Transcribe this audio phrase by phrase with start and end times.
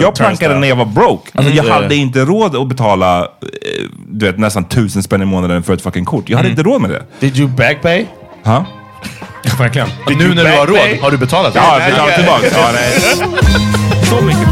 [0.00, 1.30] Jag plankade när jag var broke.
[1.34, 1.82] Alltså jag Mm.
[1.82, 3.26] hade inte råd att betala eh,
[4.08, 6.28] du vet, nästan tusen spänn i månaden för ett fucking kort.
[6.28, 7.02] Jag hade inte råd med det.
[7.20, 8.06] Did you backpay?
[8.44, 8.64] Ha?
[9.58, 9.88] Verkligen.
[10.06, 11.54] Did nu när du har råd, har du betalat?
[11.54, 12.46] Ja, jag betalade tillbaka.
[12.52, 12.92] Ja, nej.
[14.04, 14.51] Så mycket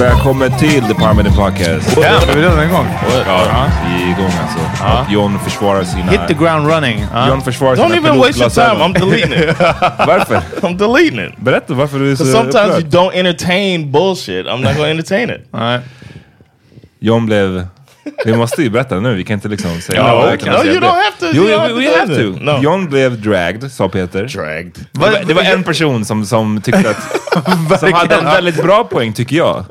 [0.00, 1.96] Välkommen till The Parliament Podcast.
[1.96, 2.86] Ja, är vi redan igång?
[3.26, 4.58] Ja, vi är igång alltså.
[4.80, 5.06] Ja.
[5.10, 6.10] John försvarar sina...
[6.10, 7.06] Hit the ground running.
[7.28, 8.84] John försvarar Don't sina even waste your time.
[8.84, 9.58] I'm deleting it.
[10.06, 10.40] Varför?
[10.60, 11.36] I'm deleting it.
[11.36, 12.94] Berätta varför du är så Because sometimes upprörd.
[12.94, 14.46] you don't entertain bullshit.
[14.46, 15.48] I'm not to entertain it.
[15.50, 15.80] Nej.
[16.98, 17.66] John blev...
[18.24, 20.02] Vi måste ju berätta nu, vi kan inte liksom säga...
[20.02, 21.26] No, no, you don't have to.
[21.32, 21.44] Jo,
[21.76, 22.44] we to have to.
[22.44, 22.62] No.
[22.62, 24.24] John blev dragged, sa Peter.
[24.24, 24.72] Dragged.
[24.92, 27.80] Det var, det var en person som, som tyckte att...
[27.80, 29.64] som hade en väldigt bra poäng, tycker jag.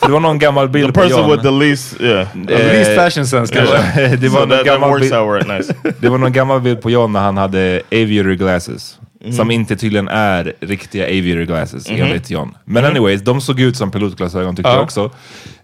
[0.00, 1.30] För det var någon gammal bild The på person John.
[1.30, 2.20] with the least, yeah.
[2.20, 3.76] Eh, Least fashion sense kanske.
[3.76, 5.74] var, det, var So that, that gammal nice.
[6.00, 8.98] det var någon gammal bild på John när han hade aviator glasses.
[9.36, 12.54] Som inte tydligen är riktiga aviator glasses enligt John.
[12.64, 14.74] Men anyways, de såg ut som pilotglasögon tyckte Ja.
[14.74, 15.10] jag också.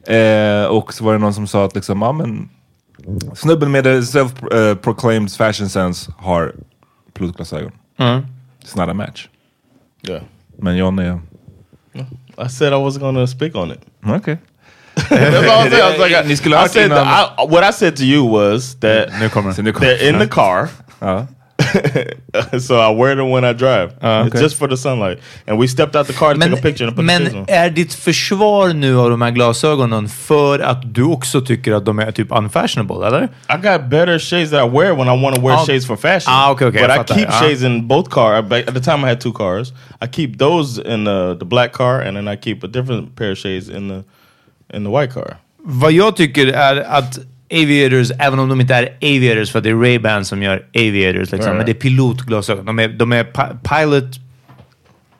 [0.06, 2.49] Eh, och så var det någon som sa att liksom, ja men
[3.35, 6.55] snubben med the self-proclaimed fashion sense har
[7.14, 7.73] pilotglasögon.
[7.97, 8.26] Mm.
[8.62, 9.29] It's not a match.
[10.08, 10.23] Yeah.
[10.56, 11.20] Men John är...
[12.38, 13.81] I said I wasn't going to speak on it.
[14.06, 14.38] Okej.
[14.94, 15.81] That's all I said.
[15.81, 16.14] I was like,
[16.69, 16.91] said
[17.50, 20.69] what I said to you was that they're in the car.
[22.61, 23.90] so I wear them when I drive.
[24.00, 24.40] Ah, okay.
[24.40, 25.19] just for the sunlight.
[25.46, 27.37] And we stepped out the car to Men, take a picture and put the men
[27.37, 27.44] on.
[27.49, 31.99] är ditt försvar nu av de här glasögonen för att du också tycker att de
[31.99, 33.22] är typ unfashionable, eller?
[33.25, 35.96] I got better shades that I wear when I want to wear Ah, shades for
[35.96, 36.32] fashion.
[36.32, 37.40] ah, okay, okay, But I I, keep Ah.
[37.40, 38.44] shades in both cars.
[38.52, 39.72] At the time I had two cars.
[40.02, 43.32] I keep those in the, the black car and then I keep a different pair
[43.32, 44.02] of shades in the
[44.76, 45.37] in the white car.
[45.64, 47.19] Vad jag tycker är att
[47.52, 51.19] aviators, även om de inte är aviators för att det är Ray-Ban som gör aviators,
[51.32, 51.56] liksom, Right.
[51.56, 52.64] men det är pilotglasögon.
[52.67, 53.58] De är, de är pi-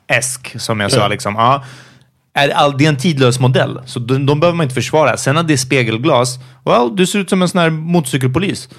[0.09, 0.99] pilot-esk, som jag sa.
[0.99, 1.07] Ja.
[1.07, 1.35] Liksom.
[1.35, 1.63] Ja.
[2.33, 5.17] Är all, det är en tidlös modell, så de, de behöver man inte försvara.
[5.17, 8.69] Sen att det är spegelglas, well, du ser ut som en sån här motorcykelpolis.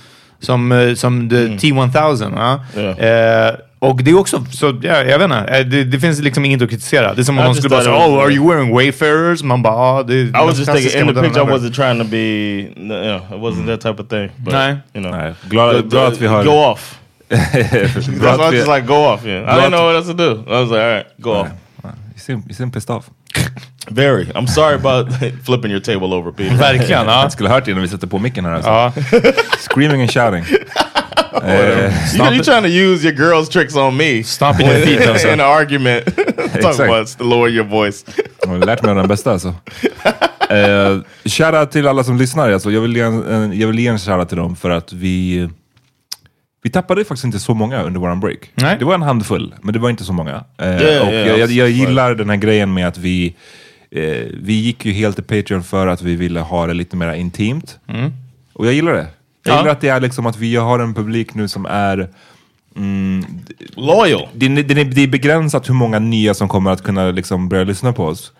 [0.41, 2.33] Som, eh, som the T-1000.
[2.37, 2.65] Ja.
[2.77, 2.81] Ja.
[3.07, 6.45] Eh, och det är också, så ja, jag vet inte, eh, det, det finns liksom
[6.45, 7.15] inget att kritisera.
[7.15, 9.43] Det är som om någon skulle bara säga oh, are you wearing Wayfarers?
[9.43, 11.75] Man bara, ja, det är I was just thinking in the picture I ever." wasn't
[11.75, 14.31] trying to be, you know, it wasn't that type of thing.
[14.37, 14.77] But, Nej.
[14.95, 16.45] You know, Nej, glad, glad att vi har...
[16.45, 16.99] Go off.
[17.29, 19.25] That's glad why I just like go off.
[19.25, 19.41] Yeah.
[19.41, 20.45] I Glad didn't know what else to do.
[20.47, 21.49] I was like, all right, go off.
[22.15, 23.11] you, seem, you seem pissed off.
[23.89, 24.25] Very.
[24.35, 25.13] I'm sorry about
[25.45, 26.57] flipping your table over, Peter.
[26.57, 27.23] Verkligen, ja.
[27.23, 28.71] Jag skulle hört det innan vi sätter på micken här alltså.
[28.71, 28.93] ja.
[29.59, 30.45] Screaming and shouting.
[31.35, 34.23] Eh, You, you're trying to use your girl's tricks on me.
[34.23, 35.29] Stomping your feet alltså.
[35.29, 36.05] in an argument.
[36.63, 38.05] Talk about to lower your voice.
[38.43, 39.49] Jag har lärt mig av den bästa alltså.
[39.49, 42.51] Uh, shoutout till alla som lyssnar.
[42.53, 42.71] Alltså.
[42.71, 45.49] Jag, vill ge en, en, jag vill ge en shoutout till dem för att vi...
[46.63, 48.51] Vi tappade faktiskt inte så många under våran break.
[48.55, 48.77] Nej.
[48.79, 50.45] Det var en handfull, men det var inte så många.
[50.59, 53.35] Eh, Yeah, och yeah, jag, jag, jag gillar den här grejen med att vi...
[53.91, 54.03] eh,
[54.43, 57.79] vi gick ju helt till Patreon för att vi ville ha det lite mer intimt.
[58.53, 59.07] Och jag gillar det.
[59.45, 59.59] Jag Ja.
[59.59, 62.09] gillar att det är liksom att vi har en publik nu som är...
[63.77, 64.29] Loyal.
[64.35, 67.49] Det är, det, är, det är begränsat hur många nya som kommer att kunna liksom
[67.49, 68.33] börja lyssna på oss.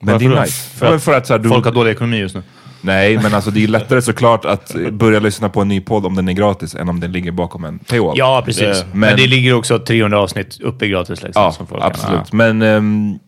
[0.00, 0.42] Men det Varför är då?
[0.42, 0.70] nice.
[0.78, 2.42] För Ja, att för att så här, du, Folk har dålig ekonomi just nu.
[2.82, 6.14] Nej, men alltså det är lättare såklart att börja lyssna på en ny podd om
[6.14, 8.18] den är gratis än om den ligger bakom en paywall.
[8.18, 8.62] Ja, precis.
[8.62, 8.86] Yeah.
[8.92, 11.22] Men, Men- det ligger också 300 avsnitt uppe gratis.
[11.22, 12.32] Liksom, ja som folk kan- absolut.
[12.32, 13.18] Men ehm,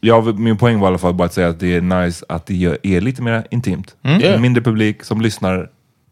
[0.00, 2.46] ja, min poäng var i alla fall bara att säga att det är nice att
[2.46, 3.94] det är lite mer intimt.
[4.04, 4.34] Yeah.
[4.34, 5.68] En mindre publik som lyssnar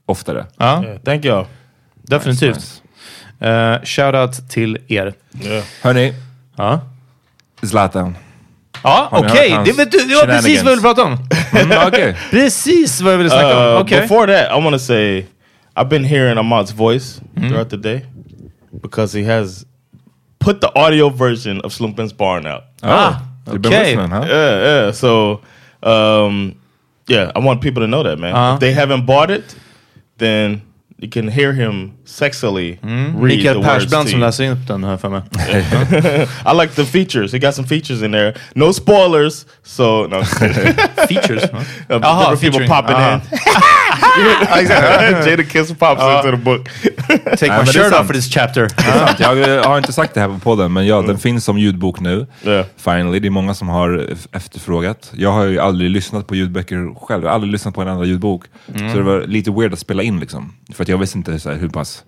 [0.06, 0.46] oftare.
[0.56, 1.44] Ja, Yeah, thank y'all.
[2.02, 2.56] definitivt.
[2.56, 2.76] Nice,
[3.42, 5.14] Uh, shoutout till er.
[5.44, 5.64] Yeah.
[5.82, 6.14] Hörni,
[6.56, 6.80] Ja,
[7.62, 8.16] Zlatan.
[8.84, 9.48] Ja Har ni okej.
[9.50, 11.18] hört hans Det, vet du- det var precis vad jag ville prata om.
[11.62, 12.16] Mm, okej.
[12.30, 13.82] precis vad jag ville snacka Uh, om.
[13.82, 14.00] Okej.
[14.00, 15.26] Before that, I want to say
[15.76, 18.00] I've been hearing Ahmad's voice throughout the day
[18.82, 19.64] because he has
[20.44, 22.62] put the audio version of Slumpin's Barn out.
[22.82, 23.84] Ah, You've been okay.
[23.96, 24.24] listening, huh?
[24.28, 24.92] Yeah, yeah.
[24.92, 25.40] So,
[25.82, 26.54] um,
[27.08, 28.34] yeah, I want people to know that, man.
[28.34, 28.54] Uh-huh.
[28.54, 29.56] If they haven't bought it,
[30.18, 30.62] then
[31.02, 34.96] you can hear him sexily read the Mikael words Persbrandt som läser upp den här
[34.96, 35.22] för mig.
[36.46, 37.32] I like the features.
[37.32, 38.34] He got some features in there.
[38.54, 39.46] No spoilers.
[39.64, 40.22] So, no.
[41.08, 41.44] Features.
[41.90, 43.14] Uh, Aha, people popping Ah.
[43.14, 43.20] in.
[45.26, 46.68] Jada Kiss pops into the book.
[47.38, 48.68] Take my shirt off for this chapter.
[49.18, 52.26] Jag har inte sagt det här på podden, men ja, den finns som ljudbok nu.
[52.42, 52.64] Ja.
[52.76, 55.12] Finally, det är många som har efterfrågat.
[55.14, 58.04] Jag har ju aldrig lyssnat på ljudböcker själv, jag har aldrig lyssnat på en enda
[58.04, 58.44] ljudbok.
[58.90, 60.52] Så det var lite weird att spela in liksom.
[60.74, 62.02] För att jag visste inte så här, hur pass...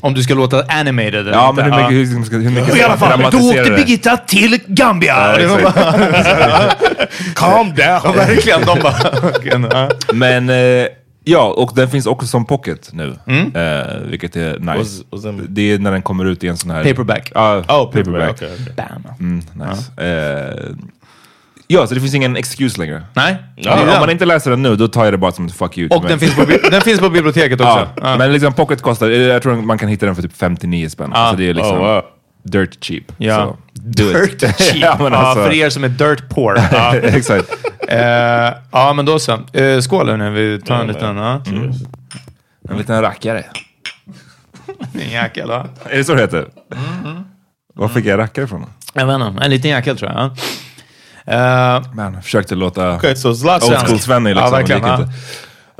[0.00, 1.62] Om du ska låta animated eller Ja, inte.
[1.62, 3.76] men hur mycket, hur, hur, hur mycket I alla fall, då dramatisera åkte det?
[3.76, 5.14] Birgitta till Gambia!
[5.40, 5.74] Ja, exakt.
[5.74, 6.74] bara-
[7.34, 8.16] Calm down.
[8.16, 8.60] Verkligen.
[8.60, 8.94] De bara...
[9.36, 9.88] okej.
[10.12, 10.86] Men eh,
[11.24, 13.16] ja, och den finns också som pocket nu.
[13.54, 15.02] Eh, vilket är nice.
[15.10, 15.46] What's that mean?
[15.48, 16.84] det är när den kommer ut i en sån här...
[16.84, 17.32] Paperback.
[17.34, 18.30] Ja, Oh, paperback.
[18.30, 18.74] Okay, okay.
[18.76, 19.06] Bam.
[19.20, 20.02] Mm, nice.
[20.02, 20.74] Eh,
[21.72, 23.02] ja, så det finns ingen excuse längre.
[23.14, 23.36] Nej.
[23.56, 25.78] Ja, Om man inte läser den nu, då tar jag det bara som ett fuck
[25.78, 25.88] you.
[25.88, 27.88] Och Men- den finns, på, den finns på biblioteket också.
[27.96, 28.16] Ja, Ja.
[28.18, 31.10] men liksom pocket kostar, jag tror man kan hitta den för typ 59 spänn.
[31.14, 31.18] Ja.
[31.20, 32.02] Alltså det är liksom Oh, wow.
[32.44, 33.04] dirt cheap.
[33.18, 33.36] Ja.
[33.36, 34.40] Så, do it.
[34.40, 34.76] Dirt cheap.
[34.76, 36.58] ja, men alltså, ja, för er som är dirt poor.
[36.72, 37.54] Ja, exakt.
[37.88, 37.98] Eh,
[38.72, 39.38] ja men då så.
[39.58, 41.16] Uh, skål hörni, vi tar en liten...
[41.16, 41.42] Ja.
[41.44, 41.76] Cheers.
[42.70, 43.44] En liten rackare.
[44.94, 45.66] En jäkel va?
[45.84, 46.46] Är det så det heter?
[46.74, 47.22] Mm-hmm.
[47.74, 48.66] Var fick jag rackare ifrån?
[48.94, 50.30] Jag vet inte, en liten jäkel tror jag.
[51.26, 53.68] Eh, Man, försökte låta Okay, so Zlatan.
[53.70, 54.44] old school Svenny liksom.
[54.44, 55.06] Ja, verkligen, ja.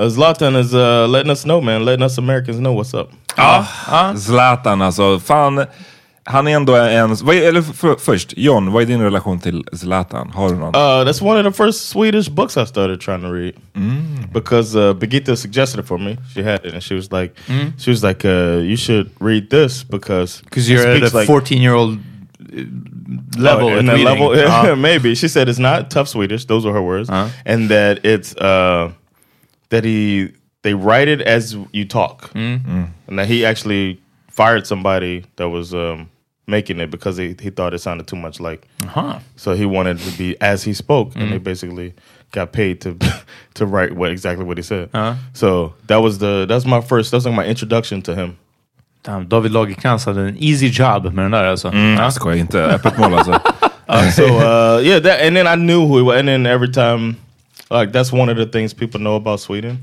[0.04, 1.84] Uh, Zlatan is uh, letting us know, man.
[1.84, 3.10] Letting us Americans know what's up.
[3.36, 4.14] ja, ja.
[4.16, 5.64] Zlatan alltså, fan.
[6.24, 7.14] Han är ändå en...
[7.22, 10.30] Vad är, eller för, först, John, vad är din relation till Zlatan?
[10.34, 10.74] Har du någon?
[10.74, 13.52] Uh, that's one of the first Swedish books I started trying to read
[14.32, 16.16] because uh, Birgitta suggested it for me.
[16.34, 17.34] She had it, and she was like,
[17.78, 21.98] she was like, uh, you should read this because Because you're a 14 year old
[23.36, 23.68] level.
[23.70, 24.74] Oh, in that level, Ja.
[24.76, 25.14] maybe.
[25.14, 27.28] She said it's not tough Swedish; those are her words, Uh-huh.
[27.44, 28.92] and that it's uh,
[29.70, 30.32] that he
[30.62, 36.08] they write it as you talk, and that he actually fired somebody that was um,
[36.46, 38.66] making it because he, he thought it sounded too much like.
[38.84, 39.20] Aha.
[39.36, 41.94] So he wanted to be as he spoke, and they basically
[42.30, 42.96] got paid to
[43.54, 44.88] to write what exactly what he said.
[44.94, 45.14] Uh-huh.
[45.32, 48.38] So that was the that's my first that's like my introduction to him.
[49.02, 51.68] Damn, David Lagercrantz hade en easy job med den där alltså.
[51.68, 52.02] Mm, Ja.
[52.02, 52.62] jag skojar inte.
[52.64, 53.40] Öppet mål alltså.
[53.88, 56.72] Uh, so uh, yeah, that and then I knew who he was, and then every
[56.72, 57.16] time,
[57.70, 59.78] like that's one of the things people know about Sweden.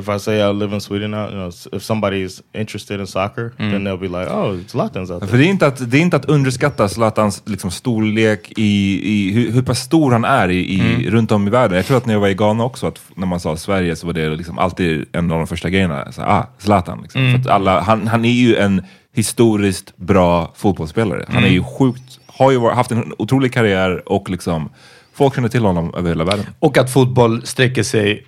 [0.00, 3.06] If I say I live in Sweden now, you know, if somebody is interested in
[3.06, 5.90] soccer, then they'll be like, "Oh, it's Latins out För there." det är inte att,
[5.90, 10.24] det är inte att underskatta Zlatans liksom, storlek i, i hur, hur pass stor han
[10.24, 11.76] är i, i, runt om i världen.
[11.76, 14.06] Jag tror att när jag var i Ghana också, att när man sa Sverige så
[14.06, 16.12] var det liksom alltid en av de första grejerna.
[16.12, 16.98] Så, ah, Zlatan.
[17.02, 17.32] Liksom.
[17.32, 18.82] För att alla, han, han är ju en
[19.14, 21.24] historiskt bra fotbollsspelare.
[21.28, 24.68] Han är ju sjukt, har ju varit- haft en otrolig karriär och liksom
[25.16, 26.46] folk känner till honom över hela världen.
[26.58, 28.26] Och att fotboll sträcker sig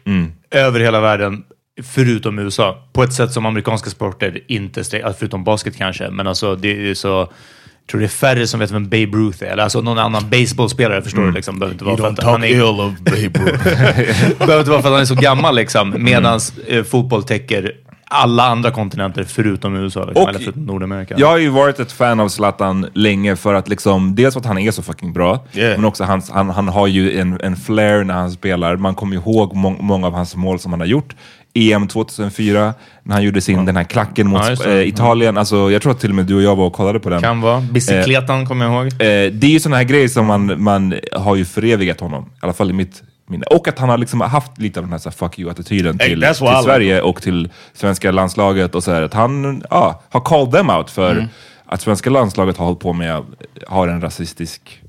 [0.50, 1.44] över hela världen,
[1.82, 2.88] förutom USA.
[2.92, 6.10] På ett sätt som amerikanska sporter inte sträcker alltså förutom basket kanske.
[6.10, 7.08] Men alltså det är så...
[7.08, 9.46] Jag tror det är färre som vet vem Babe Ruth är.
[9.46, 11.32] Eller alltså någon annan baseballspelare, förstår du?
[11.32, 11.58] Liksom.
[11.58, 13.64] Behöver inte vara för att han är, of Babe Ruth.
[14.38, 15.94] behöver inte vara för att han är så gammal liksom.
[15.98, 17.72] Medan eh, fotboll täcker
[18.10, 20.04] alla andra kontinenter förutom USA.
[20.04, 21.14] Liksom, Och eller förutom Nordamerika.
[21.18, 24.46] Jag har ju varit ett fan av Zlatan länge för att liksom, dels för att
[24.46, 25.76] han är så fucking bra, Yeah.
[25.76, 28.76] men också hans, han, han har ju en, en flair när han spelar.
[28.76, 31.14] Man kommer ihåg må, många av hans mål som han har gjort.
[31.54, 35.38] EM 2004, när han gjorde sin, den här klacken mot Ja, eh, Italien.
[35.38, 37.20] Alltså, jag tror att till och med du och jag var och kollade på den.
[37.20, 37.60] Kan vara.
[37.60, 38.86] Bicicletan kommer jag ihåg.
[38.92, 42.28] Eh, det är ju sådana här grejer som man, man har ju förevigat honom, i
[42.40, 43.44] alla fall i mitt minne.
[43.46, 46.20] Och att han har liksom haft lite av den här, så här fuck you-attityden till,
[46.58, 46.64] till.
[46.64, 48.74] Sverige och till svenska landslaget.
[48.74, 51.26] Och så här, att han ja, har called them out för Mm.
[51.66, 53.24] att svenska landslaget har hållit på med,
[53.66, 54.82] har en rasistisk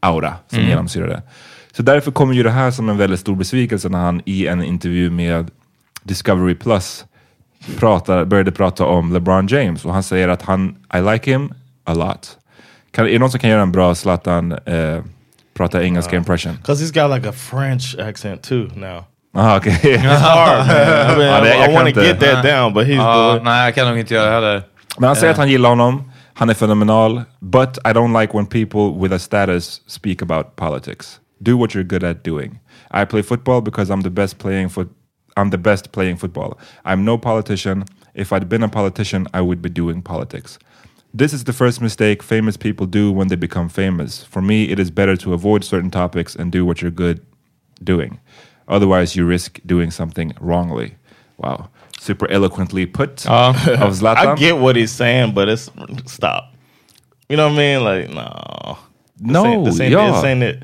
[0.00, 0.70] aura som Mm.
[0.70, 1.22] genomsyrar det.
[1.72, 4.62] Så därför kommer ju det här som en väldigt stor besvikelse när han i en
[4.64, 5.50] intervju med
[6.02, 7.04] Discovery Plus
[7.78, 11.52] pratar, började prata om LeBron James och han säger att han, I like him
[11.84, 12.38] a lot.
[12.90, 14.98] Kan, är det någon som kan göra en bra Zlatan eh,
[15.58, 16.56] prata engelska impression?
[16.56, 19.04] Because he's got like a French accent too now.
[19.34, 19.72] Aha, okej.
[19.82, 20.76] It's hard, man.
[20.76, 22.02] I, ah, mean, Ja, det- I, jag I want to inte.
[22.02, 24.62] get that down, but he's Ja, the nej, jag kan nog inte göra det heller.
[24.98, 28.46] Men han säger att han gillar honom, han är fenomenal, but I don't like when
[28.46, 31.20] people with a status speak about politics.
[31.40, 32.58] Do what you're good at doing.
[33.02, 34.88] I play football because I'm the best playing foot.
[35.36, 36.58] I'm the best playing football.
[36.84, 37.84] I'm no politician.
[38.14, 40.58] If I'd been a politician, I would be doing politics.
[41.18, 44.22] This is the first mistake famous people do when they become famous.
[44.30, 47.20] For me, it is better to avoid certain topics and do what you're good
[47.82, 48.20] doing.
[48.68, 50.94] Otherwise, you risk doing something wrongly.
[51.36, 51.68] Wow.
[51.98, 53.50] Super eloquently put Ja.
[53.50, 54.26] Uh, of Zlatan.
[54.26, 55.70] I get what he's saying, but it's
[56.06, 56.54] stop.
[57.28, 57.84] You know what I mean?
[57.84, 58.78] Like, no.
[59.16, 60.62] This No, ain't, this ain't, this ain't it.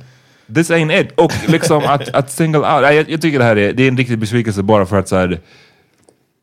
[0.48, 1.12] This ain't it.
[1.18, 2.82] Och liksom att, att single out.
[2.82, 5.16] Jag, jag tycker det här är, det är en riktig besvikelse bara för att så
[5.16, 5.40] här,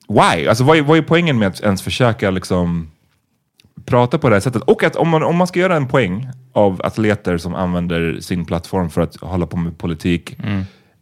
[0.10, 0.48] Why?
[0.48, 2.91] Alltså vad är, vad är poängen med att ens försöka liksom
[3.86, 4.62] prata på det här sättet?
[4.62, 8.46] Och att om man, om man ska göra en poäng av atleter som använder sin
[8.46, 10.38] plattform för att hålla på med politik.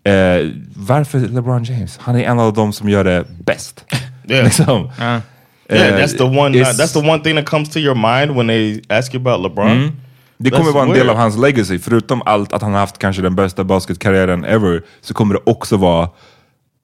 [0.03, 1.97] Eh, varför LeBron James?
[2.01, 3.85] Han är en av de som gör det bäst.
[4.29, 4.43] Yeah.
[4.45, 4.89] liksom.
[4.99, 5.03] Ja.
[5.05, 5.21] Yeah,
[5.69, 6.57] Eh, that's the one.
[6.57, 9.43] it's- that's the one thing that comes to your mind when they ask you about
[9.43, 9.91] LeBron.
[10.37, 11.79] Det kommer That's vara en del av hans legacy.
[11.79, 15.77] Förutom allt att han har haft kanske den bästa basketkarriären ever, så kommer det också
[15.77, 16.09] vara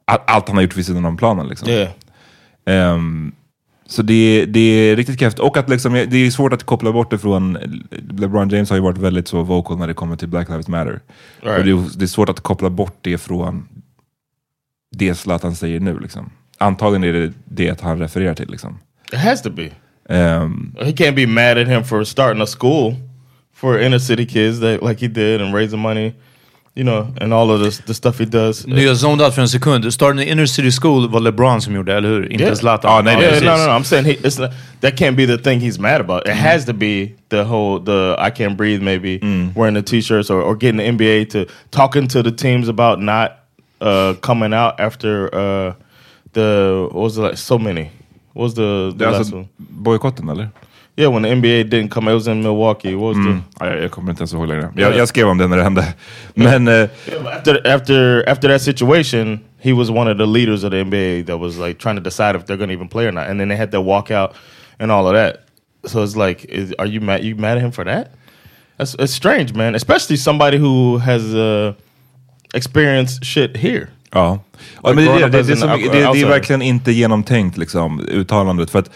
[0.06, 1.48] allt han har gjort vid sidan om planen.
[1.48, 1.70] Liksom.
[1.70, 1.90] Yeah.
[2.66, 3.32] Ehm,
[3.88, 5.40] så det, det är riktigt kräft.
[5.40, 7.58] Och att liksom, det är svårt att koppla bort det från...
[8.10, 11.00] LeBron James har ju varit väldigt så vocal när det kommer till Black Lives Matter.
[11.42, 11.58] Right.
[11.60, 13.68] Och det, är- det är svårt att koppla bort det från
[14.96, 16.00] det Zlatan säger nu.
[16.00, 16.30] Liksom.
[16.58, 18.50] Antagligen är det det att han refererar till.
[18.50, 18.78] Liksom.
[19.14, 19.70] It has to be.
[20.10, 22.96] Ehm, He can't be mad at him for starting a school
[23.56, 26.14] for inner city kids that like he did and raising money,
[26.78, 28.68] you know, and all of this the stuff he does.
[28.68, 29.94] Nu är jag zoned out för en sekund.
[29.94, 32.32] Starting the Inner City School var LeBron som gjorde, eller hur?
[32.32, 32.56] Inte Yeah.
[32.56, 32.92] Zlatan.
[32.92, 33.80] Ja, nej, Yeah, no, no, no.
[33.80, 34.52] I'm saying he, it's not,
[34.82, 36.28] that can't be the thing he's mad about.
[36.28, 39.20] It has to be the whole the I can't breathe maybe
[39.56, 43.32] wearing the t-shirts or, or getting the NBA to talking to the teams about not
[43.82, 45.74] uh, coming out after uh,
[46.34, 47.90] the what was it like so many.
[48.34, 49.48] What was the, det the last alltså one?
[49.58, 50.50] bojkotten eller?
[50.98, 52.96] Yeah, when the NBA didn't come, it was in Milwaukee.
[52.96, 54.70] What was the Ja, jag, jag kommer inte ens ihåg längre.
[54.76, 55.94] Jag, jag skrev om det när det hände.
[56.34, 56.68] Men...
[56.68, 60.78] eh, Yeah, after after after that situation, he was one of the leaders of the
[60.84, 63.28] NBA that was like trying to decide if they're going to even play or not.
[63.28, 64.34] And then they had that walkout
[64.80, 65.36] and all of that.
[65.86, 67.24] So it's like, is, are you mad?
[67.24, 68.08] You mad at him for that?
[68.78, 69.76] That's it's strange, man.
[69.76, 71.74] Especially somebody who has uh,
[72.54, 73.88] experienced shit here.
[74.14, 74.40] Ja,
[74.84, 78.70] ja men det, det, det, det, som, det, det är verkligen inte genomtänkt liksom, uttalandet.
[78.70, 78.90] För att,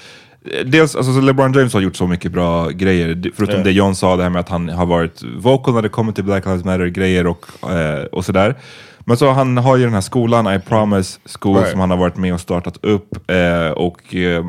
[0.66, 3.32] dels, alltså, så LeBron James har gjort så mycket bra grejer.
[3.36, 3.64] Förutom Ja.
[3.64, 6.24] det John sa, det här med att han har varit vocal när det kommer till
[6.24, 8.56] Black Lives Matter-grejer och, eh, och sådär.
[9.00, 11.72] Men så han har ju den här skolan, I Promise School, Right.
[11.72, 13.32] som han har varit med och startat upp.
[13.32, 14.46] Eh, och eh,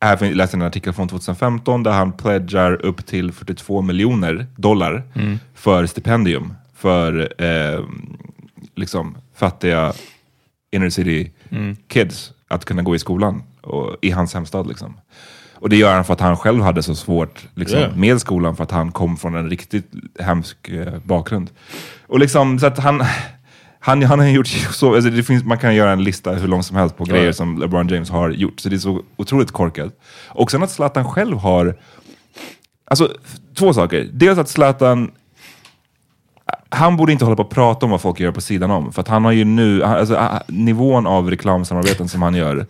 [0.00, 4.46] här fin- läste jag en artikel från 2015 där han pledgar upp till 42 miljoner
[4.56, 5.02] dollar
[5.54, 7.84] för stipendium för eh,
[8.76, 9.92] liksom fattiga
[10.72, 11.30] inner city
[11.88, 14.66] kids att kunna gå i skolan och, i hans hemstad.
[14.66, 14.96] Liksom.
[15.54, 17.96] Och det gör han för att han själv hade så svårt liksom, Yeah.
[17.96, 21.50] med skolan för att han kom från en riktigt hemsk eh, bakgrund.
[22.06, 23.04] Och liksom så att han,
[23.80, 26.62] han, han har gjort så, alltså det finns, man kan göra en lista hur lång
[26.62, 28.60] som helst på grejer som LeBron James har gjort.
[28.60, 29.92] Så det är så otroligt korkat.
[30.28, 31.76] Och sen att Zlatan själv har,
[32.84, 33.08] alltså
[33.54, 34.08] två saker.
[34.12, 35.10] Dels att Zlatan
[36.68, 38.92] han borde inte hålla på och prata om vad folk gör på sidan om.
[38.92, 42.66] För att han har ju nu, alltså, nivån av reklamsamarbeten som han gör,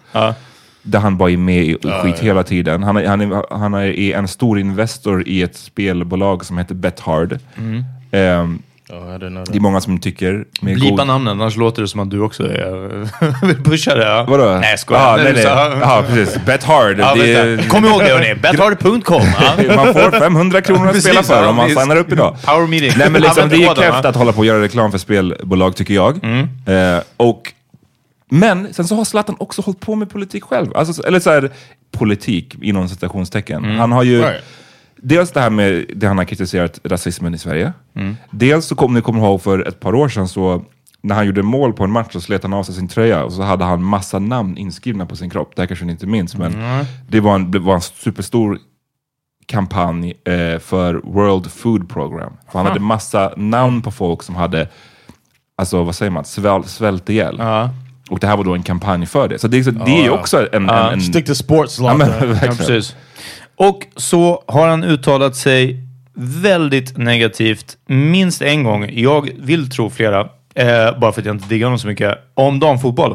[0.83, 2.83] där han bara är med i skit hela tiden.
[2.83, 7.39] Han är, han, är, han är en stor investor i ett spelbolag som heter Bethard.
[8.91, 10.45] I didn't know det är många som tycker...
[10.61, 13.07] Blipa god- namnen, annars låter det som att du också är,
[13.47, 14.07] vill pusha det.
[14.07, 14.27] Ja.
[14.29, 14.59] Vadå?
[14.61, 15.17] Nej, skojar.
[15.17, 15.45] Men nej, nej.
[15.45, 16.45] Jaha, precis.
[16.47, 16.99] Bet hard.
[16.99, 17.69] Ja, det vänta.
[17.69, 19.23] Kom ihåg det hörni, bethard.com.
[19.41, 19.77] Ja.
[19.77, 22.37] Man får 500 kronor att spela för ja, om man signar upp idag.
[22.45, 22.93] Power meeting.
[22.97, 25.95] Nej men liksom, det är kräft att hålla på och göra reklam för spelbolag tycker
[25.95, 26.25] jag.
[26.25, 26.49] Mm.
[26.67, 27.53] Eh, och,
[28.31, 30.77] men sen så har Zlatan också hållit på med politik själv.
[30.77, 31.51] Alltså, så- eller så här,
[31.91, 33.65] politik inom citationstecken.
[33.65, 33.79] Mm.
[33.79, 34.45] Han har ju Right.
[34.97, 37.73] dels det här med det han har kritiserat rasismen i Sverige.
[37.95, 38.17] Mm.
[38.31, 40.65] Dels så kommer ni kommer ihåg för ett par år sedan så
[41.03, 43.33] när han gjorde mål på en match så slet han av sig sin tröja och
[43.33, 45.53] så hade han massa namn inskrivna på sin kropp.
[45.57, 46.85] Det här kanske ni inte minns men Mm.
[47.09, 48.59] det var en, det var en superstor
[49.47, 52.33] kampanj eh, för World Food Program.
[52.53, 54.69] För han hade massa namn på folk som hade,
[55.57, 57.37] alltså vad säger man, sväl, svält ihjäl.
[57.39, 57.71] Ja.
[58.11, 59.39] Och det här var då en kampanj för det.
[59.39, 60.69] Så det, är så, det är ju också en...
[60.69, 62.97] en, en Stick to sports, ja, men, precis.
[63.57, 68.91] Och så har han uttalat sig väldigt negativt minst en gång.
[68.93, 70.21] Jag vill tro flera,
[70.55, 73.13] eh, bara för att jag inte diggar honom så mycket, om damfotboll.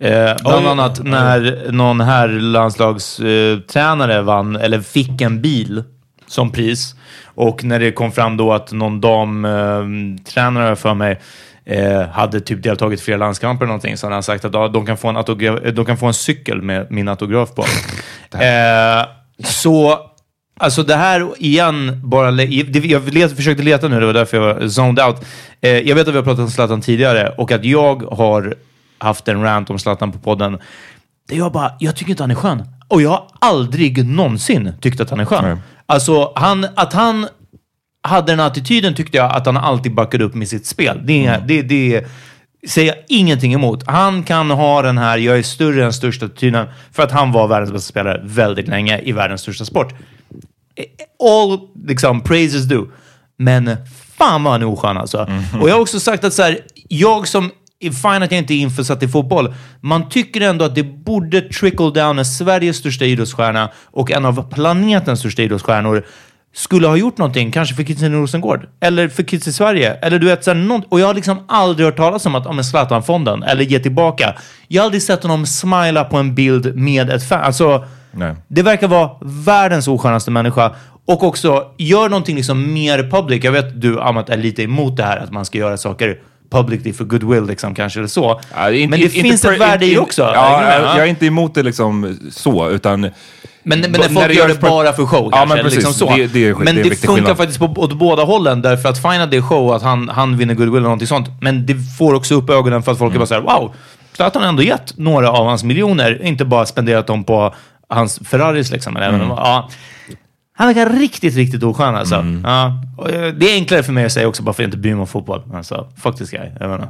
[0.00, 0.70] Eh, bland ja.
[0.70, 5.84] annat när någon här landslagstränare vann, eller fick en bil
[6.26, 6.94] som pris.
[7.24, 11.20] Och när det kom fram då att någon damtränare för mig
[11.68, 14.86] eh, hade typ deltagit i flera landskamper eller någonting så hade han sagt att de,
[14.86, 17.62] kan få en autograf, de kan få en cykel med min autograf på.
[18.38, 19.06] eh,
[19.44, 20.04] så
[20.60, 22.42] Alltså det här igen, bara...
[22.42, 25.16] Jag let, försökte leta nu, det var därför jag var zoned out.
[25.60, 28.54] Eh, jag vet att vi har pratat om Zlatan tidigare och att jag har
[28.98, 30.58] haft en rant om Zlatan på podden.
[31.28, 32.64] Det jag bara, jag tycker inte han är skön.
[32.88, 35.44] Och jag har aldrig någonsin tyckt att han är skön.
[35.44, 35.56] Nej.
[35.86, 37.26] Alltså, han, att han
[38.02, 41.00] hade den attityden tyckte jag att han alltid backade upp med sitt spel.
[41.04, 42.04] Det, är- det, det
[42.68, 43.86] säger jag ingenting emot.
[43.86, 47.48] Han kan ha den här, jag är större än största attityden, för att han var
[47.48, 49.94] världens bästa spelare väldigt länge i världens största sport.
[51.24, 52.86] All liksom, praises do.
[53.38, 53.76] Men
[54.18, 55.30] fan vad han är oskön alltså.
[55.60, 58.54] Och jag har också sagt att så här, jag som är fine att jag inte
[58.54, 63.04] är införsatt i fotboll, man tycker ändå att det borde trickle down när Sveriges största
[63.04, 66.06] idrottsstjärna och en av planetens största idrottsstjärnor
[66.58, 70.18] skulle ha gjort någonting, kanske för kidsen i Rosengård, eller för kids i Sverige, eller
[70.18, 72.64] du vet, så här, och jag har liksom aldrig hört talas om att, om en
[72.64, 74.34] Zlatan-fonden, eller ge tillbaka.
[74.68, 77.40] Jag har aldrig sett honom smila på en bild med ett fan.
[77.44, 78.34] Alltså, Nej.
[78.48, 80.72] det verkar vara världens oskönaste människa.
[81.06, 83.44] Och också, gör någonting liksom mer public.
[83.44, 86.18] Jag vet att du, Amat, är lite emot det här att man ska göra saker
[86.50, 88.40] publicly för goodwill, liksom, kanske, eller så.
[88.56, 90.22] Ja, det inte- men det inte finns per- ett värde i inte- också.
[90.22, 93.10] Ja, jag, jag är inte emot det liksom så, utan...
[93.68, 95.54] Men, men När folk det gör det bara för show Ja, kanske.
[95.56, 95.76] men precis.
[95.78, 96.16] liksom så.
[96.16, 97.36] Det- det är- men det det funkar skillnad.
[97.36, 100.36] faktiskt på, åt båda hållen, därför att fine att det är show, att han, han
[100.36, 101.28] vinner goodwill eller någonting sånt.
[101.40, 103.74] Men det får också upp ögonen för att folk är bara såhär, wow,
[104.16, 107.54] så att han ändå gett några av hans miljoner, inte bara spenderat dem på
[107.88, 108.94] hans Ferraris liksom.
[108.94, 109.68] Men även, ja.
[110.56, 112.24] Han verkar riktigt, riktigt oskön alltså.
[112.44, 112.72] Ja.
[112.98, 114.78] Och, eh, det är enklare för mig att säga också, bara för att jag inte
[114.78, 115.42] bryr mig om fotboll.
[115.54, 116.46] Alltså, fuck this guy.
[116.60, 116.88] Jag inte.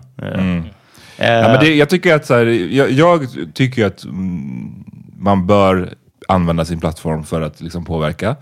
[1.18, 4.84] Eh, Ja, men det, jag tycker att så här, jag, jag tycker att mm,
[5.20, 5.94] man bör
[6.28, 8.36] använda sin plattform för att liksom påverka.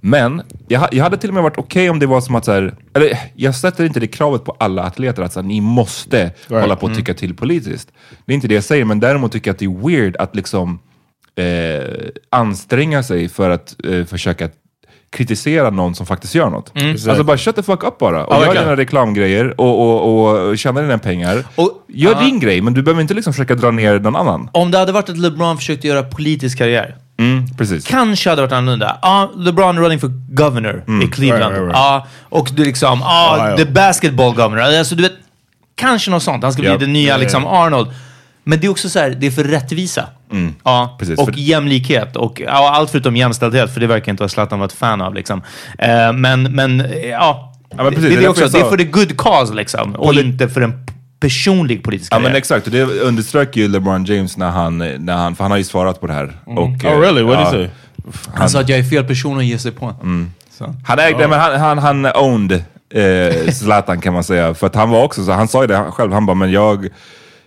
[0.00, 2.52] Men jag, jag hade till och med varit okej om det var som att, så
[2.52, 6.30] här, eller jag sätter inte det kravet på alla atleter att så här, ni måste
[6.48, 7.88] hålla på och tycka till politiskt.
[8.26, 10.36] Det är inte det jag säger, men däremot tycker jag att det är weird att
[10.36, 10.78] liksom
[11.36, 11.84] eh,
[12.30, 14.48] anstränga sig för att eh, försöka
[15.10, 16.72] kritisera någon som faktiskt gör något.
[17.08, 18.26] Alltså bara shut the fuck up bara.
[18.26, 21.44] Och Ja, gör dina reklamgrejer och, och, och tjäna dina pengar.
[21.54, 22.20] Och- Gör ja.
[22.20, 24.48] din grej, men du behöver inte liksom försöka dra ner någon annan.
[24.52, 27.86] Om det hade varit att LeBron försökte göra politisk karriär, Mm, precis.
[27.86, 28.98] kanske hade varit annorlunda.
[29.02, 31.42] Ja, LeBron running for governor i Cleveland.
[31.42, 31.76] Right, right, right.
[31.76, 33.56] Ja, och du liksom, ja, Ohio.
[33.56, 34.62] the basketball governor.
[34.78, 35.12] Alltså, du vet,
[35.74, 36.42] kanske något sånt.
[36.42, 36.78] Han ska bli Ja.
[36.78, 37.88] den nya liksom Arnold.
[38.44, 40.04] Men det är också så här, det är för rättvisa.
[40.64, 42.16] Ja, Precis, och för- jämlikhet.
[42.16, 45.14] Och ja, allt förutom jämställdhet, för det verkar inte Zlatan vara ett fan av.
[45.14, 45.42] Liksom.
[45.78, 48.76] Eh, men, men ja, Ja, men precis, det, det är det, också, det är för
[48.76, 49.94] the good cause liksom.
[49.94, 50.86] Och det- inte för en
[51.22, 52.30] personlig politisk Ja karriär.
[52.30, 55.58] men exakt, och det underströk ju LeBron James när han, när han för han har
[55.58, 56.32] ju svarat på det här.
[56.46, 57.22] Och, Oh really?
[57.22, 57.68] What did ja, he say?
[58.34, 59.94] Han sa att jag är fel person att ge sig på.
[60.58, 60.74] Så.
[60.86, 64.54] Han ägde, men han, han, han owned eh, Zlatan kan man säga.
[64.54, 66.88] För att han var också så, han sa ju det själv, han bara, men jag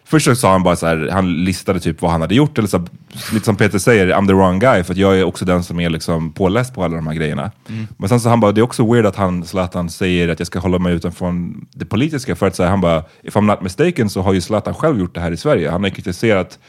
[0.08, 2.68] Först så sa han bara så här, han listade typ vad han hade gjort, eller
[2.68, 2.86] så,
[3.34, 5.90] lite som Peter säger, I'm the wrong guy, för jag är också den som är
[5.90, 7.52] liksom påläst på alla de här grejerna.
[7.98, 10.48] Men sen så han bara, det är också weird att han, Zlatan säger att jag
[10.48, 11.34] ska hålla mig utanför
[11.74, 14.42] det politiska, för att så här, han bara, if I'm not mistaken så har ju
[14.42, 15.70] Zlatan själv gjort det här i Sverige.
[15.70, 16.60] Han har kritiserat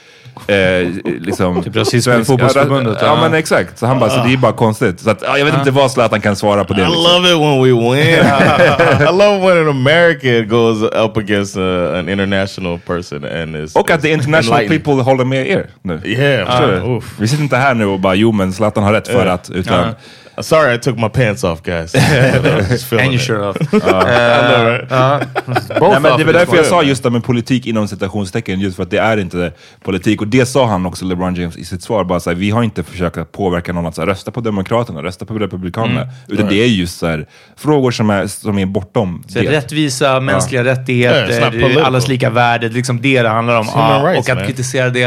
[0.47, 1.63] eh, liksom...
[1.67, 3.21] Typ rasism i fotbollsförbundet, Ja, ja.
[3.21, 3.79] men exakt.
[3.79, 5.01] Så han bara, så det är bara konstigt.
[5.01, 6.83] Så att, ja, jag vet inte vad Zlatan kan svara på det.
[6.83, 7.03] I liksom.
[7.03, 8.07] love it when we win.
[9.09, 13.91] I love when an American goes up against uh, an international person and is Och
[13.91, 16.01] att the international people håller med er nu.
[16.05, 17.15] Yeah, oof.
[17.21, 19.33] Vi sitter inte här nu och bara, jo men Zlatan har rätt för Ja.
[19.33, 19.95] att, utan...
[20.39, 21.95] Uh, Sorry, I took my pants off, guys.
[22.93, 23.57] And you sure off.
[23.73, 24.91] Right?
[24.91, 28.83] Nej, men det var därför jag sa just det med politik inom citationstecken, just för
[28.83, 29.53] att det är inte
[29.85, 30.21] politik.
[30.21, 32.05] Och det sa han också, LeBron James, i sitt svar.
[32.05, 34.41] Bara så här, vi har inte försökt att påverka någon att så här, rösta på
[34.41, 36.01] Demokraterna, rösta på Republikanerna.
[36.03, 36.15] Mm.
[36.29, 39.51] Utan det är just så här, frågor som är, som är bortom Så det.
[39.51, 41.85] rättvisa, mänskliga Yeah, not rättigheter, political.
[41.85, 42.69] allas lika värde.
[42.69, 43.67] Det är liksom det det handlar om.
[43.75, 44.47] Ja, rights, och att man.
[44.47, 45.05] kritisera det.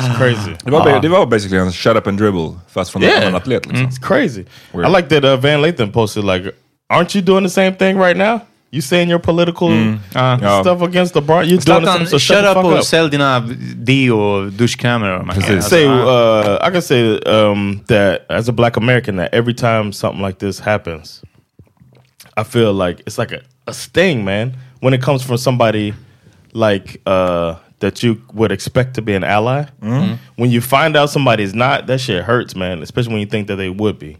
[0.00, 0.50] It's crazy.
[0.64, 3.22] Det var, ba- det var basically en shut up and dribble, fast från en Yeah.
[3.22, 3.66] annan atlet.
[3.66, 3.86] Liksom.
[3.88, 4.44] It's crazy.
[4.72, 4.86] Weird.
[4.86, 6.54] I like that uh, Van Lathan posted like,
[6.90, 8.42] "Aren't you doing the same thing right now?
[8.72, 9.70] You saying your political
[10.14, 10.60] Ja.
[10.62, 11.48] stuff against LeBron?
[11.48, 12.06] You're doing the Zlatan, same.
[12.06, 13.40] So shut shut up fuck och up." sälj dina
[13.84, 15.66] deo, duschkrämer och de Precis.
[15.68, 20.20] say uh, I can say um, that as a black American, that every time something
[20.26, 21.22] like this happens,
[22.36, 24.52] I feel like it's like a, a sting, man.
[24.80, 25.94] When it comes from somebody
[26.52, 29.64] like uh, that you would expect to be an ally,
[30.36, 32.82] when you find out somebody's not, that shit hurts, man.
[32.82, 34.16] Especially when you think that they would be.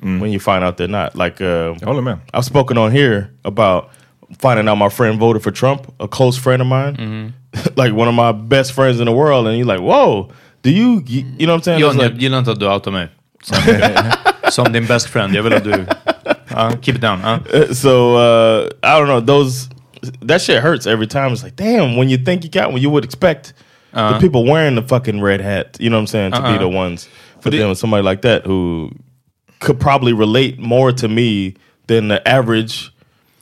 [0.00, 2.18] When you find out they're not, like uh, Jag håller.
[2.32, 3.90] I've spoken on here about
[4.38, 7.32] finding out my friend voted for Trump, a close friend of mine,
[7.76, 10.28] like one of my best friends in the world, and you're like, whoa,
[10.62, 11.80] do you, you, you know what I'm saying?
[11.80, 13.08] John, It's like- jag gillar inte att du outar mig.
[13.42, 13.56] Som,
[14.50, 15.34] som din best friend.
[15.34, 15.86] Jag vill att du...
[16.50, 17.20] Ja, keep it down.
[17.22, 17.38] ja.
[17.54, 19.68] Uh, so uh, I don't know those.
[20.26, 21.32] That shit hurts every time.
[21.32, 23.52] It's like, damn, when you think you got, when you would expect
[23.92, 26.58] the people wearing the fucking red hat, you know what I'm saying, to be Uh-uh.
[26.58, 27.08] the ones.
[27.42, 28.90] But the- then with somebody like that who
[29.58, 31.52] could probably relate more to me
[31.86, 32.90] than the average.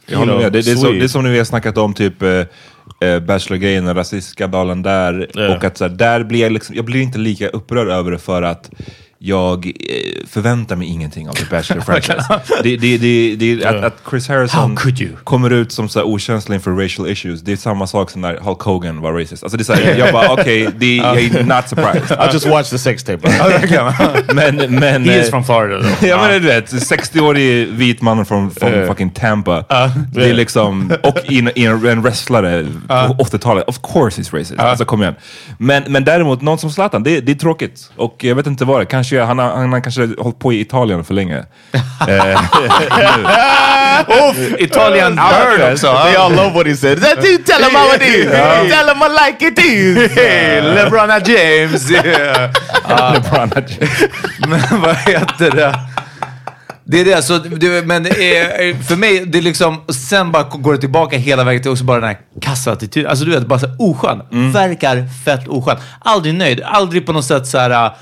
[0.08, 0.38] You know.
[0.38, 0.98] Det, det, är Swede.
[0.98, 2.30] det är som när vi har snackat om typ eh,
[3.00, 5.30] eh, Bachelor-grejen, rasistskandalen där.
[5.34, 5.56] Ja.
[5.56, 8.18] Och att så här, där blir jag liksom, jag blir inte lika upprörd över det
[8.18, 8.70] för att
[9.18, 12.40] jag eh, förväntar mig ingenting av The Bachelor franchise.
[12.62, 14.78] det, det, det, det, att, att Chris Harrison
[15.24, 18.36] kommer ut som så här okänslig inför racial issues, det är samma sak som när
[18.36, 19.42] Hulk Hogan var racist.
[19.42, 22.18] Alltså det är så här, jag bara okej, det jag är not surprised.
[22.30, 23.28] I just watched the sex tape.
[24.34, 26.08] men, men, He is eh, from Florida though.
[26.08, 28.86] Ja men du vet, 60-årig vit man från, från Eh.
[28.86, 29.64] fucking Tampa.
[30.12, 33.68] det är liksom, och i en, i en, wrestlare på 80-talet.
[33.68, 34.60] Of course he's racist.
[34.60, 35.14] Alltså kom igen.
[35.58, 37.90] Men, men däremot, någon som Zlatan, det, det är tråkigt.
[37.96, 38.84] Och jag vet inte vad det är.
[39.08, 41.44] Kanske, han, har, han har kanske hållit på i Italien för länge.
[42.08, 42.40] Eh,
[44.58, 45.86] Italian bird också.
[45.86, 47.00] They all love what he said.
[47.00, 48.30] That you tell him how it is.
[48.70, 50.12] Tell him I like it is.
[50.12, 51.90] Hey, LeBron James.
[51.90, 52.52] Yeah.
[52.88, 54.04] LeBron James.
[54.48, 55.74] Men vad heter det?
[56.84, 58.12] Det är det, så, det, men eh,
[58.88, 62.00] för mig, det är liksom, sen bara går det tillbaka hela vägen till också bara
[62.00, 63.10] den här kassaattityden.
[63.10, 64.22] Alltså du vet, bara så här oskön.
[64.52, 65.76] Verkar fett oskön.
[65.98, 67.96] Aldrig nöjd, aldrig på något sätt så här...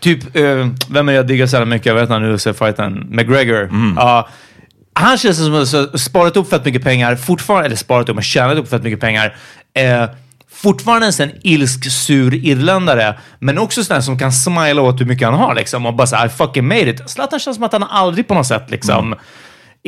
[0.00, 1.86] Typ, eh, vem är jag diggar så här mycket?
[1.86, 3.70] Jag vet inte, nu ser fighten McGregor.
[3.96, 4.28] Ja,
[4.92, 8.24] han känns som att ha sparat upp fett mycket pengar, fortfarande, eller sparat upp, men
[8.24, 9.36] tjänat upp fett mycket pengar.
[9.74, 10.04] Eh,
[10.50, 15.28] fortfarande en sån ilsk, sur irländare, men också sån som kan smila åt hur mycket
[15.28, 17.10] han har liksom och bara såhär, I fucking made it.
[17.10, 19.14] Zlatan känns som att han aldrig på något sätt liksom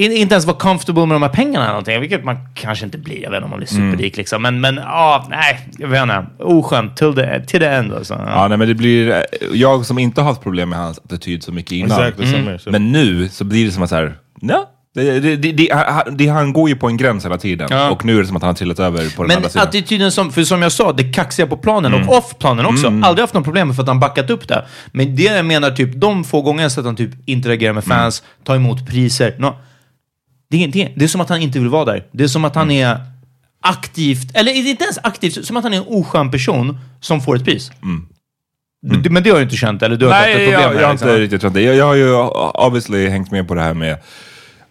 [0.01, 2.99] in, inte ens var comfortable med de här pengarna eller någonting, vilket man kanske inte
[2.99, 3.23] blir.
[3.23, 6.27] Jag vet inte om man blir superrik liksom, men, men ja, nej, jag vet inte.
[6.39, 8.15] Oskönt till the, till the end alltså.
[8.15, 8.31] Ja.
[8.35, 11.53] Ja, nej, men det blir, jag som inte har haft problem med hans attityd så
[11.53, 11.91] mycket innan.
[12.03, 12.71] Här, så.
[12.71, 16.17] Men nu så blir det som att så här, ja, det, det, det, det, han-
[16.17, 17.69] det, han går ju på en gräns hela tiden.
[17.71, 17.91] Ja.
[17.91, 19.69] Och nu är det som att han har trillat över på den Men andra sidan.
[19.69, 22.87] attityden som, för som jag sa, det kaxiga på planen och off planen också.
[22.87, 24.65] Aldrig haft något problem med för att han backat upp det.
[24.93, 28.23] Men det jag menar, typ de få gånger så att han typ interagerar med fans,
[28.45, 29.35] tar emot priser.
[29.39, 29.55] No.
[30.51, 32.07] Det, är, det, är, det är som att han inte vill vara där.
[32.13, 33.01] Det är som att han är
[33.63, 37.45] aktivt, eller inte ens aktivt, som att han är en oskön person som får ett
[37.45, 37.71] pris.
[38.83, 40.61] Du- Men det har du inte känt, eller du har inte haft ett Nej, problem
[40.63, 41.21] jag, med jag har det, inte liksom.
[41.21, 41.63] riktigt känt det.
[41.63, 42.15] Jag, jag har ju
[42.67, 43.97] obviously hängt med på det här med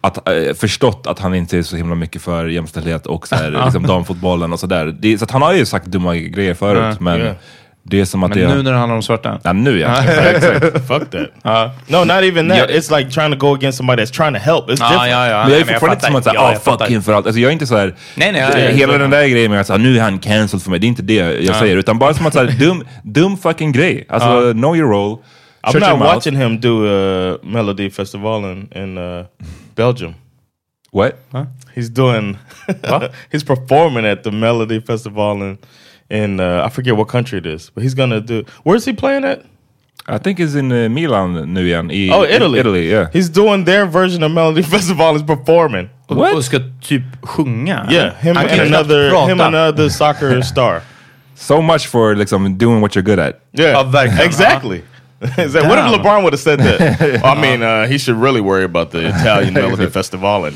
[0.02, 3.52] att eh, förstått att han inte är så himla mycket för jämställdhet och så här,
[3.65, 4.96] liksom damfotbollen och sådär.
[5.00, 7.34] Det- Så han har ju sagt dumma grejer förut, Ja, men ja.
[7.89, 8.56] Det är som att Men det...
[8.56, 9.39] nu när det handlar om svarta.
[9.43, 10.04] Ja, nu ja.
[10.30, 10.88] Exakt.
[10.88, 11.71] Fuck that.
[11.88, 12.58] no, not even that.
[12.58, 12.78] Yeah.
[12.78, 14.69] It's like trying to go against somebody that's trying to help.
[14.69, 15.12] It's Ja, different.
[15.12, 15.43] ja, ja.
[15.43, 17.25] Men jag är fortfarande inte som att säga, Ja, ah, fuck him för allt.
[17.25, 19.82] Alltså, jag är inte så här, Nej, nej, nej, hela den där grejen med att
[19.82, 21.78] nu är han cancelled för mig, det är inte det jag säger.
[21.78, 24.06] Utan bara som att säga, dum, dum fucking grej.
[24.10, 25.17] Alltså, know your role.
[25.62, 29.25] I'm your not watching him do a Melody Festival in, in uh,
[29.75, 30.13] Belgium.
[30.91, 31.13] What?
[31.75, 32.38] He's doing.
[33.32, 35.58] he's performing at the Melody Festival in
[36.10, 38.43] in uh, I forget what country it is, but he's gonna do.
[38.63, 39.43] Where's he playing at?
[40.08, 41.91] I think he's in uh, Milan nu igen.
[41.91, 42.60] I, Oh, Italy.
[42.60, 43.10] Italy, yeah.
[43.13, 45.15] He's doing their version of Melody Festival.
[45.15, 45.89] Is performing.
[46.08, 46.34] Och, What?
[46.36, 47.86] och ska typ sjunga?
[47.91, 49.28] Yeah, him Han and another prata.
[49.32, 50.82] him and another soccer star.
[51.36, 53.39] So much for liksom, doing what you're good at.
[53.54, 54.26] Yeah, Ja, verkligen.
[54.26, 54.82] exactly.
[55.38, 57.24] Is that, what if LeBron would have said that?
[57.24, 60.45] I mean, uh, he should really worry about the Italian Melody Festival.
[60.45, 60.56] And,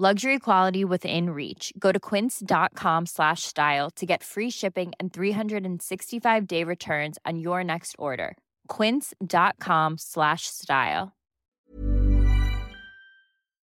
[0.00, 1.72] Luxury quality within reach.
[1.76, 7.64] Go to quince.com slash style to get free shipping and 365 day returns on your
[7.64, 8.36] next order.
[8.68, 11.08] Quince.com slash style.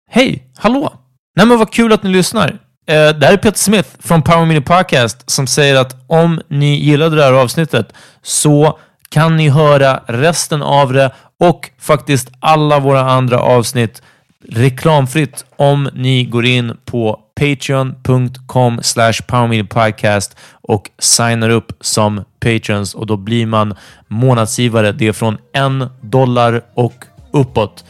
[0.09, 0.93] Hej, hallå!
[1.35, 2.49] Nej men vad kul att ni lyssnar.
[2.49, 6.75] Eh, det här är Peter Smith från Power Mini Podcast som säger att om ni
[6.75, 13.01] gillade det här avsnittet så kan ni höra resten av det och faktiskt alla våra
[13.01, 14.01] andra avsnitt
[14.49, 23.07] reklamfritt om ni går in på patreon.com slash powermediapodcast och signar upp som patrons och
[23.07, 23.75] då blir man
[24.07, 24.91] månadsgivare.
[24.91, 26.93] Det är från en dollar och
[27.31, 27.85] uppåt.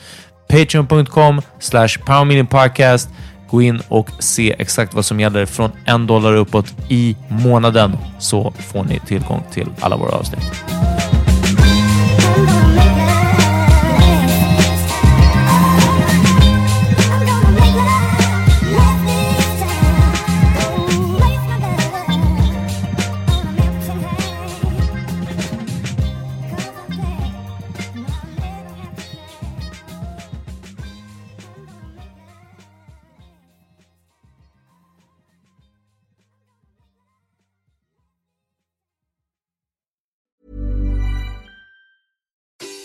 [0.50, 3.10] Patreon.com slash powermediapodcast.
[3.50, 8.54] Gå in och se exakt vad som gäller från en dollar uppåt i månaden så
[8.60, 10.64] får ni tillgång till alla våra avsnitt.